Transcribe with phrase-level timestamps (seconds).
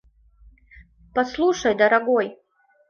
[1.15, 2.27] Паслушай, дарагой!